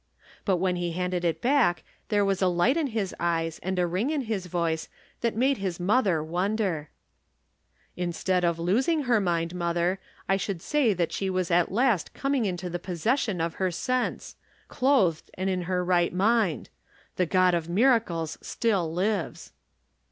But 0.45 0.57
when 0.57 0.77
he 0.77 0.93
handed 0.93 1.23
it 1.23 1.43
back 1.43 1.83
there 2.09 2.25
was 2.25 2.41
a 2.41 2.47
light 2.47 2.75
in 2.75 2.87
his 2.87 3.13
eyes 3.19 3.59
and 3.61 3.77
a 3.77 3.85
ring 3.85 4.09
in 4.09 4.21
his 4.21 4.47
voice 4.47 4.89
that 5.19 5.35
made 5.35 5.57
his 5.59 5.79
mother 5.79 6.23
wonder. 6.23 6.89
344 7.93 8.55
From 8.55 8.65
Different 8.65 9.05
Standpoints. 9.05 9.05
"Instead 9.05 9.05
of 9.05 9.05
losing 9.05 9.05
her 9.05 9.21
mind, 9.21 9.53
mother, 9.53 9.99
I 10.27 10.37
should 10.37 10.63
say 10.63 10.95
that 10.95 11.11
she 11.11 11.29
was 11.29 11.51
at 11.51 11.71
last 11.71 12.15
coming 12.15 12.45
into 12.45 12.67
the 12.67 12.79
posses 12.79 13.19
sion 13.19 13.39
of 13.39 13.53
her 13.61 13.69
sense.' 13.69 14.37
Clothed, 14.69 15.29
and 15.35 15.51
in 15.51 15.61
her 15.69 15.85
right 15.85 16.11
mind.' 16.11 16.69
The 17.17 17.27
God 17.27 17.53
of 17.53 17.69
miracles 17.69 18.39
still 18.41 18.91
lives." 18.91 19.51